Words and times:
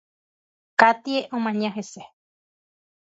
Katie 0.79 1.27
omaña 1.37 1.69
hese. 1.75 2.01